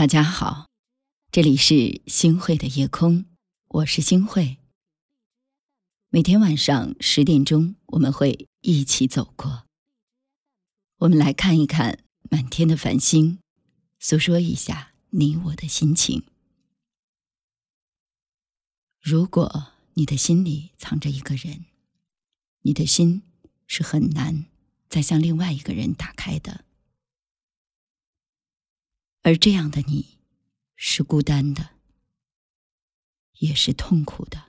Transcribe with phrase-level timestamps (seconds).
[0.00, 0.70] 大家好，
[1.30, 3.26] 这里是星慧的夜空，
[3.68, 4.56] 我是星慧。
[6.08, 9.66] 每天晚上十点钟，我们会一起走过。
[11.00, 11.98] 我们来看一看
[12.30, 13.40] 满天的繁星，
[13.98, 16.24] 诉说一下你我的心情。
[19.02, 21.66] 如果你的心里藏着一个人，
[22.62, 23.22] 你的心
[23.66, 24.46] 是很难
[24.88, 26.64] 再向另外一个人打开的。
[29.22, 30.18] 而这样的你，
[30.76, 31.68] 是孤单的，
[33.38, 34.44] 也是痛苦的。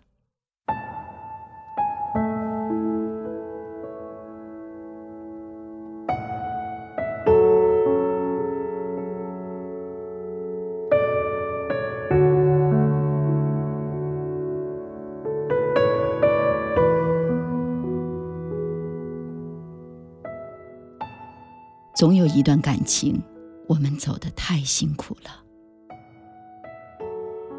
[21.93, 23.21] 总有一段感情。
[23.71, 25.31] 我们走得太辛苦了，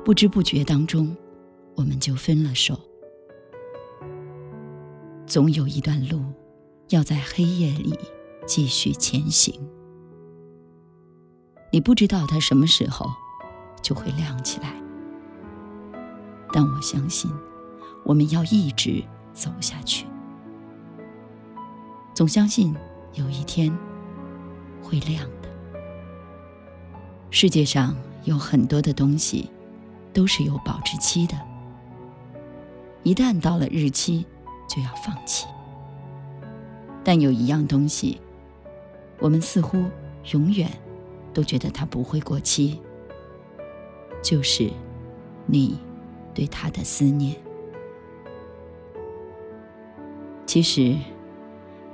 [0.05, 1.17] 不知不觉当中，
[1.75, 2.79] 我们就分了手。
[5.27, 6.23] 总有一段路，
[6.91, 7.99] 要在黑夜里
[8.47, 9.59] 继续前行。
[11.73, 13.07] 你不知道它什么时候
[13.81, 14.75] 就会亮起来，
[16.53, 17.31] 但我相信，
[18.05, 19.03] 我们要一直
[19.33, 20.07] 走下去。
[22.15, 22.77] 总相信
[23.15, 23.75] 有一天
[24.83, 25.27] 会亮。
[27.35, 29.49] 世界上有很多的东西
[30.13, 31.35] 都是有保质期的，
[33.03, 34.27] 一旦到了日期
[34.69, 35.47] 就要放弃。
[37.03, 38.21] 但有一样东西，
[39.19, 39.83] 我们似乎
[40.33, 40.71] 永远
[41.33, 42.79] 都觉得它不会过期，
[44.23, 44.71] 就是
[45.47, 45.79] 你
[46.35, 47.35] 对他的思念。
[50.45, 50.95] 其实，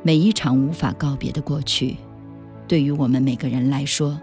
[0.03, 1.97] 每一场无法告别的过去，
[2.67, 4.21] 对于我们每个人来说，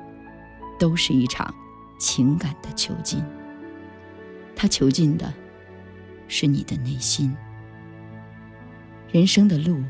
[0.77, 1.53] 都是一场
[1.97, 3.23] 情感的囚禁，
[4.55, 5.33] 他囚禁的
[6.27, 7.35] 是你的内心。
[9.11, 9.83] 人生的路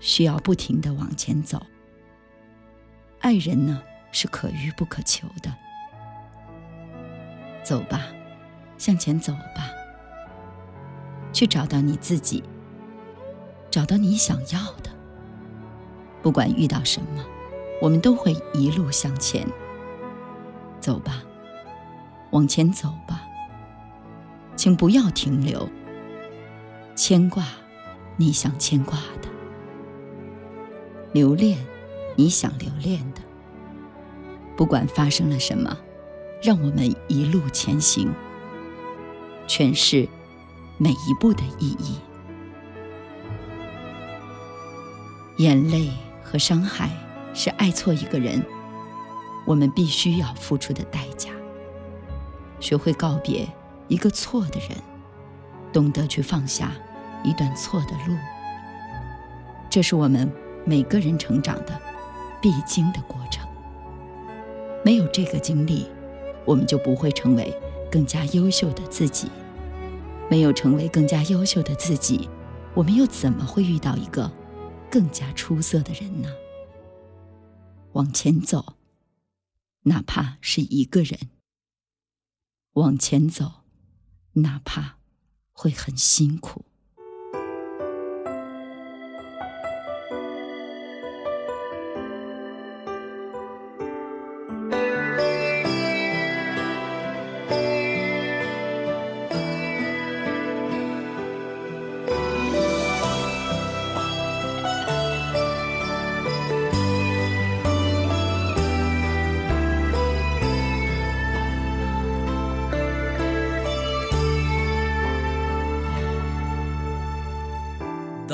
[0.00, 1.66] 需要不停的往前走，
[3.20, 5.54] 爱人呢是可遇不可求的。
[7.62, 8.06] 走吧，
[8.76, 9.70] 向前走吧，
[11.32, 12.42] 去找到你自己，
[13.70, 14.90] 找到你想要的。
[16.22, 17.24] 不管遇到什么，
[17.80, 19.46] 我们都会一路向前。
[20.80, 21.22] 走吧，
[22.30, 23.22] 往前走吧，
[24.56, 25.68] 请不要停留。
[26.96, 27.44] 牵挂，
[28.16, 29.28] 你想牵挂的；
[31.12, 31.58] 留恋，
[32.16, 33.20] 你想留恋的。
[34.56, 35.76] 不管发生了什么，
[36.42, 38.12] 让我们一路前行，
[39.46, 40.06] 诠释
[40.76, 41.98] 每一步的意义。
[45.38, 45.90] 眼泪
[46.22, 46.90] 和伤害
[47.32, 48.44] 是爱错一个人。
[49.50, 51.30] 我们必须要付出的代价，
[52.60, 53.48] 学会告别
[53.88, 54.78] 一个错的人，
[55.72, 56.70] 懂得去放下
[57.24, 58.16] 一段错的路，
[59.68, 60.30] 这是我们
[60.64, 61.76] 每个人成长的
[62.40, 63.44] 必经的过程。
[64.84, 65.88] 没有这个经历，
[66.44, 67.52] 我们就不会成为
[67.90, 69.28] 更加优秀的自己。
[70.28, 72.30] 没有成为更加优秀的自己，
[72.72, 74.30] 我们又怎么会遇到一个
[74.88, 76.28] 更加出色的人呢？
[77.94, 78.64] 往前走。
[79.82, 81.30] 哪怕是一个人
[82.72, 83.64] 往前走，
[84.32, 84.98] 哪怕
[85.52, 86.66] 会很辛苦。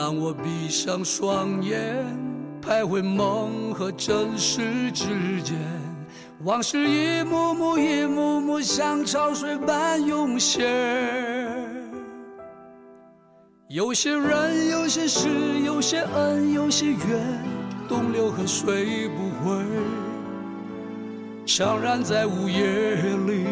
[0.06, 2.06] 当我闭上双眼，
[2.62, 5.59] 徘徊梦和真实之间，
[6.44, 10.64] 往事一幕幕、一幕幕像潮水般涌现。
[13.67, 15.29] 有些人，有些事，
[15.64, 17.43] 有些恩，有些怨，
[17.88, 19.61] 东流河水不回，
[21.44, 22.94] 怅然在午夜
[23.26, 23.44] 里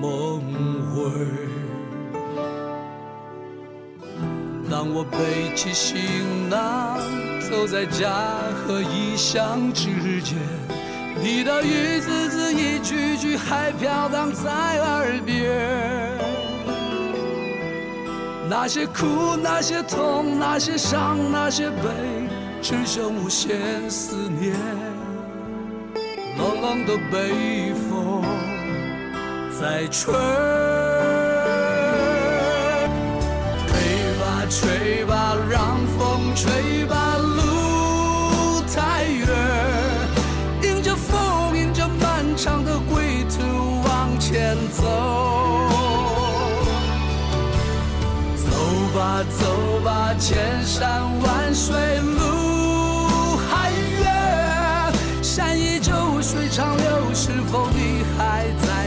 [0.00, 0.40] 梦
[0.94, 1.47] 回。
[4.78, 7.00] 当我背起行囊，
[7.50, 8.12] 走在家
[8.54, 10.38] 和异乡之间，
[11.20, 14.48] 你的一字字、一句句还飘荡在
[14.78, 15.50] 耳边。
[18.48, 22.28] 那些苦，那些痛，那些伤，那些悲，
[22.62, 24.54] 只剩无限思念。
[26.38, 28.22] 冷冷的北风
[29.60, 29.88] 在。
[29.88, 30.14] 吹
[36.40, 39.26] 吹吧，路太远，
[40.62, 44.84] 迎着风，迎着漫长的归途往前走。
[48.36, 48.46] 走
[48.94, 55.92] 吧，走吧，千山万水路还远，山依旧，
[56.22, 58.77] 水长流，是否你还在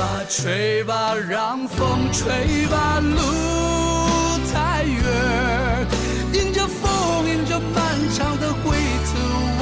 [0.00, 3.20] 吧，吹吧，让风吹吧，路
[4.50, 4.96] 太远，
[6.32, 7.76] 迎着风，迎着漫
[8.14, 9.10] 长的归途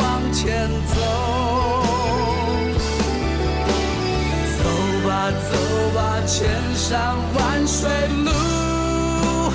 [0.00, 0.94] 往前走。
[4.54, 4.62] 走
[5.08, 5.10] 吧，
[5.50, 5.52] 走
[5.92, 7.90] 吧，千山万水
[8.24, 8.30] 路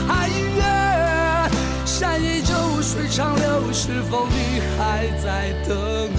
[0.05, 1.49] 还远，
[1.85, 6.11] 山依旧，水长流，是否你还在等？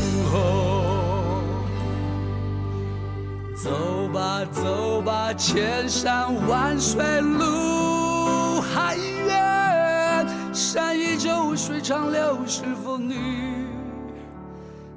[4.52, 13.16] 走吧，千山万水路还远，山依旧，水长流，是否你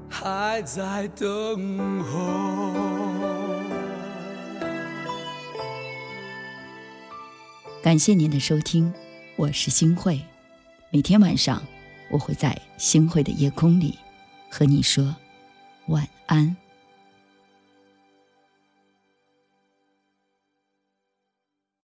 [0.09, 2.73] 还在等候？
[7.81, 8.93] 感谢您的收听，
[9.37, 10.19] 我是星慧。
[10.89, 11.61] 每天晚上，
[12.09, 13.97] 我会在星慧的夜空里
[14.49, 15.15] 和你说
[15.87, 16.55] 晚安。